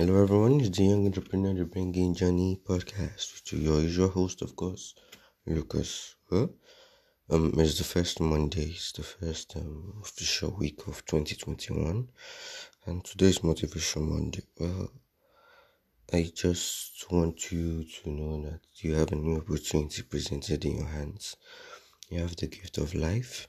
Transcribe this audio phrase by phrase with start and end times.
[0.00, 4.56] Hello everyone, it's the Young Entrepreneur the Bringing Journey podcast to your usual host, of
[4.56, 4.94] course,
[5.44, 6.16] Lucas.
[6.30, 6.54] Well,
[7.28, 12.08] um, it's the first Monday, it's the first um, official week of 2021,
[12.86, 14.40] and today's Motivation Monday.
[14.58, 14.90] Well,
[16.14, 20.88] I just want you to know that you have a new opportunity presented in your
[20.88, 21.36] hands.
[22.08, 23.48] You have the gift of life,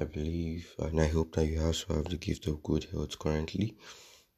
[0.00, 3.76] I believe, and I hope that you also have the gift of good health currently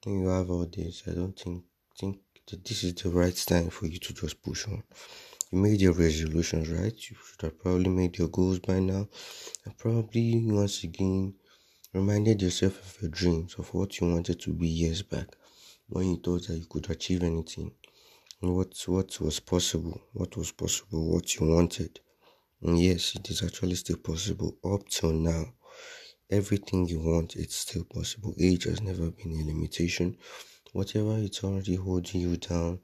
[0.05, 1.64] when you have all this, I don't think
[1.98, 2.18] think
[2.50, 4.82] that this is the right time for you to just push on.
[5.50, 6.94] You made your resolutions, right?
[7.11, 9.08] You should have probably made your goals by now,
[9.64, 11.35] and probably once again
[11.93, 15.29] reminded yourself of your dreams of what you wanted to be years back
[15.89, 17.72] when you thought that you could achieve anything.
[18.41, 22.00] What what was possible, what was possible, what you wanted.
[22.63, 25.55] And yes, it is actually still possible up till now
[26.31, 28.35] everything you want, it's still possible.
[28.41, 30.17] Age has never been a limitation.
[30.73, 32.81] Whatever it's already holding you down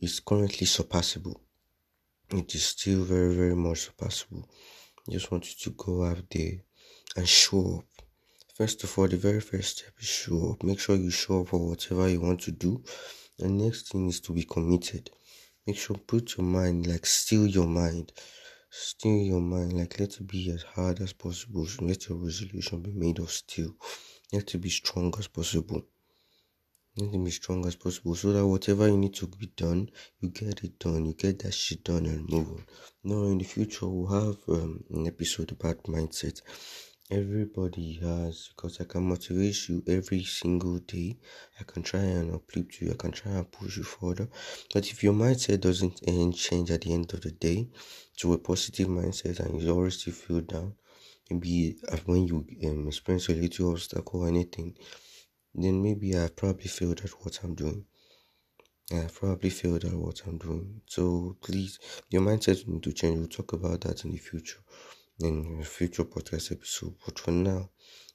[0.00, 1.36] is currently surpassable.
[2.30, 4.44] It is still very, very much surpassable.
[5.08, 6.60] I just want you to go out there
[7.16, 8.04] and show up.
[8.54, 10.62] First of all, the very first step is show up.
[10.62, 12.82] Make sure you show up for whatever you want to do.
[13.38, 15.10] The next thing is to be committed.
[15.66, 18.12] Make sure put your mind, like still your mind
[18.74, 21.68] Still your mind, like let it be as hard as possible.
[21.82, 23.76] Let your resolution be made of steel.
[24.32, 25.82] Let it be strong as possible.
[26.96, 30.30] Let it be strong as possible so that whatever you need to be done, you
[30.30, 31.04] get it done.
[31.04, 32.66] You get that shit done and move on.
[33.04, 36.40] Now, in the future, we'll have um, an episode about mindset
[37.10, 41.18] everybody has because I can motivate you every single day.
[41.60, 44.28] I can try and uplift you, I can try and push you further.
[44.72, 46.00] But if your mindset doesn't
[46.34, 47.68] change at the end of the day
[48.18, 50.74] to a positive mindset and you always still feel down,
[51.30, 54.74] maybe when you um, experience a little obstacle or anything,
[55.54, 57.84] then maybe I probably failed at what I'm doing.
[58.92, 60.82] I probably failed at what I'm doing.
[60.86, 61.78] So please,
[62.10, 63.18] your mindset need to change.
[63.18, 64.60] We'll talk about that in the future
[65.20, 66.94] in future podcast episode.
[67.04, 67.70] But for now,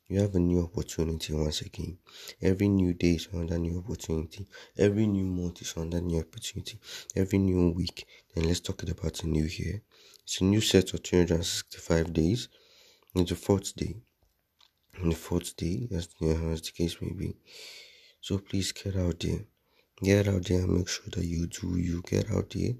[0.08, 1.98] you have a new opportunity once again.
[2.42, 4.48] Every new day is another new opportunity.
[4.78, 6.80] Every new month is another new opportunity.
[7.16, 8.06] Every new week.
[8.34, 9.82] Then let's talk about a new year.
[10.24, 12.48] It's a new set of 365 days.
[13.16, 13.96] It's the fourth day.
[15.04, 17.36] The fourth day, as, as the case may be.
[18.22, 19.46] So please get out there.
[20.02, 22.02] Get out there and make sure that you do you.
[22.02, 22.74] Get out there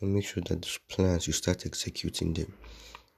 [0.00, 2.52] and make sure that those plans you start executing them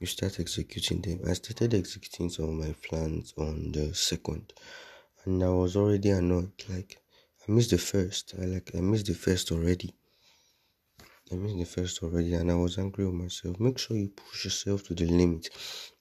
[0.01, 1.21] you start executing them.
[1.29, 4.53] I started executing some of my plans on the second,
[5.25, 6.53] and I was already annoyed.
[6.69, 6.99] Like
[7.47, 8.35] I missed the first.
[8.41, 9.95] I like I missed the first already.
[11.33, 13.59] I missed the first already, and I was angry with myself.
[13.61, 15.49] Make sure you push yourself to the limit,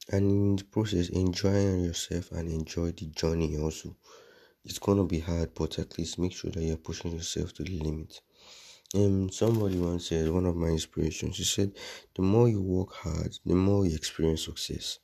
[0.09, 3.95] and in the process, enjoy yourself and enjoy the journey also.
[4.65, 7.77] It's gonna be hard, but at least make sure that you're pushing yourself to the
[7.79, 8.21] limit.
[8.95, 11.73] Um, somebody once said, one of my inspirations, he said,
[12.15, 14.99] the more you work hard, the more you experience success.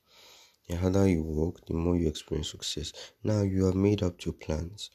[0.68, 2.92] The harder you work, the more you experience success.
[3.24, 4.90] Now you have made up your plans.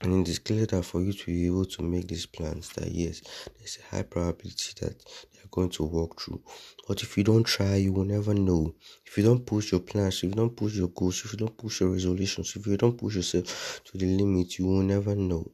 [0.00, 2.92] And it is clear that for you to be able to make these plans, that
[2.92, 3.22] yes,
[3.58, 4.96] there's a high probability that
[5.32, 6.42] they are going to work through.
[6.86, 8.74] But if you don't try, you will never know.
[9.04, 11.56] If you don't push your plans, if you don't push your goals, if you don't
[11.56, 15.50] push your resolutions, if you don't push yourself to the limit, you will never know.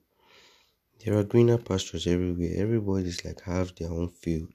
[1.05, 2.53] There are greener pastures everywhere.
[2.55, 4.51] Everybody's like have their own field.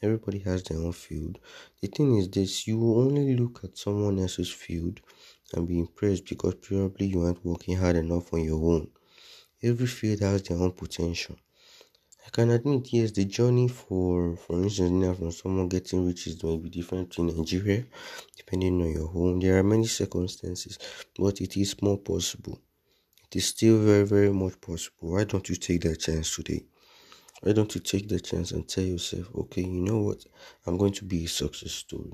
[0.00, 1.40] Everybody has their own field.
[1.80, 5.00] The thing is this you will only look at someone else's field
[5.52, 8.88] and be impressed because probably you aren't working hard enough on your own.
[9.64, 11.36] Every field has their own potential.
[12.24, 16.56] I can admit, yes, the journey for, for instance, now from someone getting riches may
[16.56, 17.84] be different in Nigeria,
[18.36, 19.40] depending on your home.
[19.40, 20.78] There are many circumstances,
[21.18, 22.60] but it is more possible.
[23.32, 25.12] It is still very, very much possible.
[25.12, 26.64] Why don't you take that chance today?
[27.42, 30.24] Why don't you take that chance and tell yourself, okay, you know what?
[30.66, 32.12] I'm going to be a success story.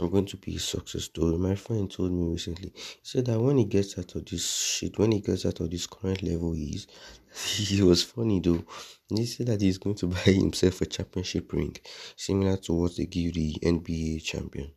[0.00, 1.38] I'm going to be a success story.
[1.38, 4.98] My friend told me recently, he said that when he gets out of this shit,
[4.98, 6.88] when he gets out of this current level he is,
[7.68, 8.64] he was funny though.
[9.10, 11.76] He said that he's going to buy himself a championship ring,
[12.16, 14.72] similar to what they give the NBA champion.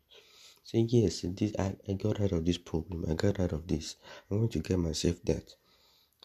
[0.65, 3.05] Say yes, this I, I got out of this problem.
[3.07, 3.97] I got out of this.
[4.31, 5.53] I'm going to get myself that.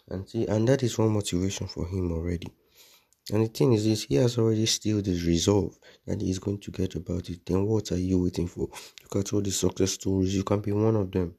[0.09, 2.49] And see, and that is one motivation for him already.
[3.31, 6.71] And the thing is this, he has already still this resolve that he's going to
[6.71, 7.45] get about it.
[7.45, 8.71] Then what are you waiting for?
[9.03, 10.35] Look at all the success stories.
[10.35, 11.35] You can be one of them.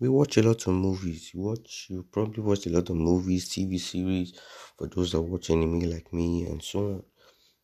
[0.00, 1.32] We watch a lot of movies.
[1.34, 4.32] You watch you probably watch a lot of movies, TV series
[4.78, 7.02] for those that watch anime like me and so on.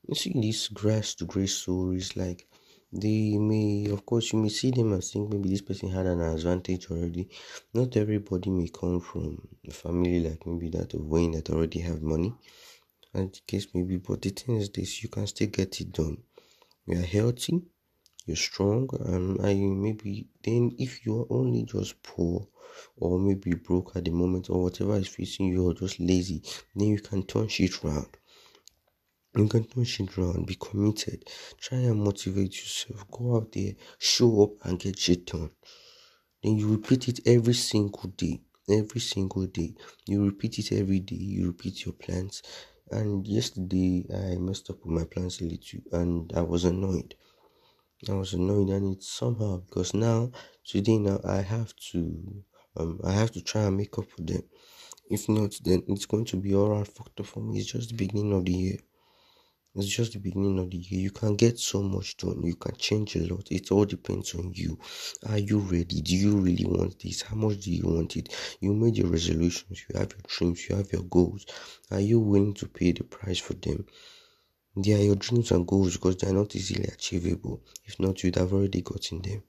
[0.06, 2.46] You see these grass to grace stories like
[2.92, 6.20] they may of course you may see them and think maybe this person had an
[6.20, 7.28] advantage already.
[7.74, 12.02] Not everybody may come from a family like maybe that of wayne that already have
[12.02, 12.34] money.
[13.14, 16.18] And the case maybe but the thing is this you can still get it done.
[16.86, 17.62] You are healthy
[18.26, 22.46] you're strong and I maybe then if you're only just poor
[22.96, 26.42] or maybe broke at the moment or whatever is facing you or just lazy
[26.76, 28.16] then you can turn shit around
[29.37, 31.25] you can turn shit around be committed.
[31.58, 33.11] Try and motivate yourself.
[33.11, 35.50] Go out there show up and get shit done.
[36.43, 39.75] Then you repeat it every single day every single day.
[40.06, 41.17] You repeat it every day.
[41.17, 42.43] You repeat your plans.
[42.90, 47.14] And yesterday i messed up with my plans a little and i was annoyed.
[48.08, 50.32] I was annoyed and it's somehow because now
[50.67, 52.43] today now I have to
[52.76, 54.43] um I have to try and make up for them.
[55.08, 57.58] If not, then it's going to be all around fucked up for me.
[57.58, 58.79] It's just the beginning of the year.
[59.74, 61.00] It's just the beginning of the year.
[61.00, 62.42] You can get so much done.
[62.42, 63.48] You can change a lot.
[63.50, 64.78] It all depends on you.
[65.26, 66.02] Are you ready?
[66.02, 67.22] Do you really want this?
[67.22, 68.28] How much do you want it?
[68.60, 69.84] You made your resolutions.
[69.88, 70.69] You have your dreams.
[70.69, 71.46] You have your goals.
[71.90, 73.86] Are you willing to pay the price for them?
[74.76, 77.62] They are your dreams and goals because they are not easily achievable.
[77.86, 79.42] If not, you'd have already gotten them.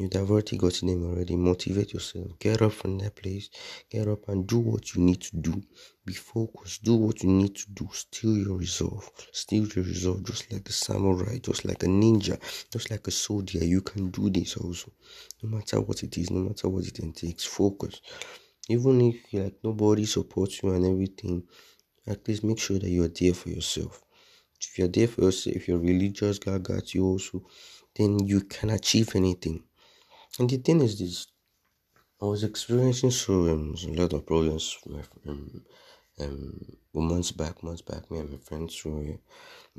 [0.00, 1.36] You'd have already gotten them already.
[1.36, 2.38] Motivate yourself.
[2.38, 3.50] Get up from that place.
[3.90, 5.62] Get up and do what you need to do.
[6.06, 6.82] Be focused.
[6.82, 7.86] Do what you need to do.
[7.92, 9.10] Still your resolve.
[9.30, 10.24] Still your resolve.
[10.24, 12.38] Just like a samurai, just like a ninja,
[12.72, 13.62] just like a soldier.
[13.62, 14.90] You can do this also.
[15.42, 17.44] No matter what it is, no matter what it takes.
[17.44, 18.00] Focus.
[18.70, 21.42] Even if like nobody supports you and everything,
[22.06, 24.02] at least make sure that you are there for yourself
[24.60, 27.42] if you're there for yourself, if you're religious, God got you also,
[27.96, 29.62] then you can achieve anything.
[30.38, 31.26] And the thing is this,
[32.22, 34.94] I was experiencing so um, a lot of problems with
[35.26, 35.64] my um,
[36.20, 39.20] um, months back, months back, me and my friends were in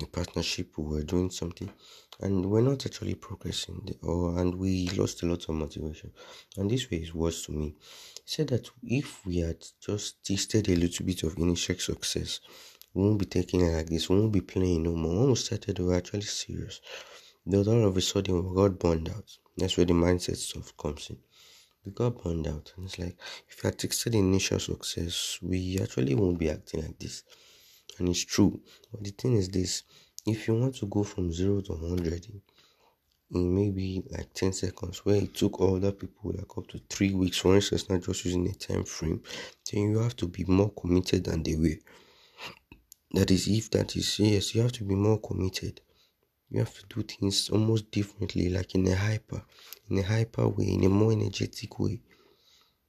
[0.02, 1.72] a partnership, we were doing something,
[2.20, 6.12] and we're not actually progressing, or and we lost a lot of motivation.
[6.58, 7.76] And this way it was to me.
[8.26, 12.40] He said that if we had just tasted a little bit of initial success,
[12.94, 14.10] we won't be taking it like this.
[14.10, 15.20] We won't be playing no more.
[15.20, 16.82] When we started, we were actually serious.
[17.46, 19.38] Then all of a sudden, we got burned out.
[19.58, 21.18] That's where the mindset stuff comes in.
[21.86, 22.74] We got burned out.
[22.76, 23.18] And it's like,
[23.50, 27.24] if you had tasted initial success, we actually won't be acting like this.
[27.98, 28.62] And it's true.
[28.92, 29.84] But the thing is this
[30.26, 32.28] if you want to go from 0 to 100
[33.34, 37.38] in maybe like 10 seconds where it took other people like up to 3 weeks
[37.38, 39.24] for instance not just using a time frame
[39.72, 41.80] then you have to be more committed than they were
[43.14, 45.82] that is, if that is yes, you have to be more committed.
[46.52, 49.42] You have to do things almost differently, like in a hyper,
[49.90, 52.02] in a hyper way, in a more energetic way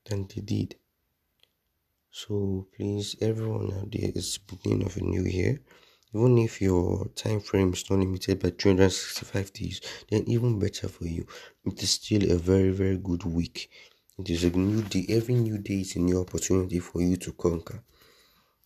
[0.06, 0.76] than they did.
[2.10, 5.62] So please, everyone out there, it's the beginning of a new year.
[6.14, 9.80] Even if your time frame is not limited by 365 days,
[10.10, 11.24] then even better for you.
[11.64, 13.70] It is still a very, very good week.
[14.18, 15.06] It is a new day.
[15.08, 17.82] Every new day is a new opportunity for you to conquer.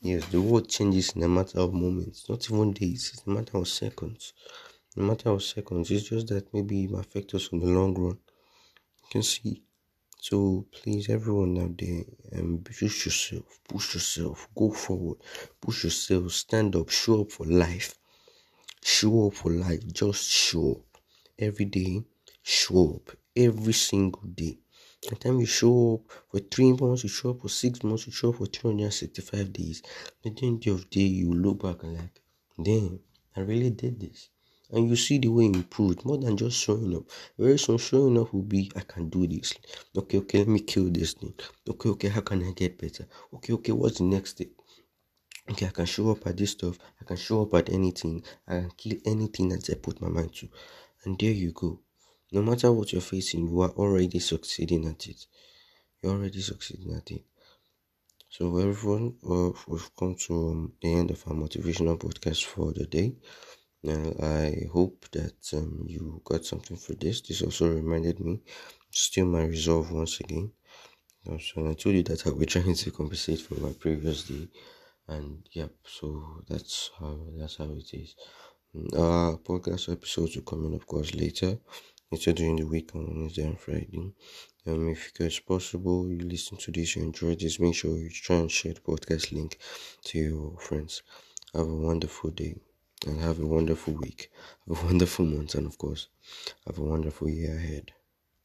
[0.00, 3.58] Yes, the world changes in a matter of moments, not even days, it's a matter
[3.58, 4.32] of seconds.
[4.98, 8.19] A matter of seconds, it's just that maybe it affect us in the long run.
[9.02, 9.62] You can see.
[10.19, 15.19] So please, everyone out there, um, push yourself, push yourself, go forward,
[15.60, 17.94] push yourself, stand up, show up for life,
[18.82, 21.02] show up for life, just show up
[21.38, 22.02] every day,
[22.43, 24.58] show up every single day.
[25.08, 28.12] The time you show up for three months, you show up for six months, you
[28.12, 29.82] show up for 365 days.
[30.25, 32.20] At the end of the day, you look back and like,
[32.60, 32.98] damn,
[33.36, 34.31] I really did this.
[34.70, 37.05] And you see the way improved more than just showing up.
[37.39, 39.55] Very soon, showing up will be, I can do this.
[39.96, 41.35] Okay, okay, let me kill this thing.
[41.69, 43.06] Okay, okay, how can I get better?
[43.35, 44.49] Okay, okay, what's the next step?
[45.49, 46.79] Okay, I can show up at this stuff.
[47.01, 48.25] I can show up at anything.
[48.49, 50.49] I can kill anything that I put my mind to.
[51.05, 51.81] And there you go.
[52.32, 55.27] No matter what you're facing, you are already succeeding at it.
[56.03, 57.23] You're already succeeding at it.
[58.29, 62.85] So, everyone, uh, we've come to um, the end of our motivational podcast for the
[62.87, 63.15] day.
[63.83, 67.21] Now, I hope that um, you got something for this.
[67.23, 68.43] This also reminded me,
[68.91, 70.53] still my resolve once again.
[71.47, 74.49] So I told you that I was trying to compensate for my previous day,
[75.09, 75.73] and yep.
[75.85, 76.06] So
[76.49, 78.15] that's how that's how it is.
[78.97, 81.59] Our podcast episodes will come in, of course, later
[82.13, 84.13] later during the week on Wednesday and Friday.
[84.67, 88.37] Um, if it's possible, you listen to this, you enjoy this, make sure you try
[88.37, 89.59] and share the podcast link
[90.06, 91.03] to your friends.
[91.55, 92.56] Have a wonderful day
[93.05, 94.31] and have a wonderful week.
[94.69, 96.08] Have a wonderful month, and of course,
[96.67, 97.93] have a wonderful year ahead.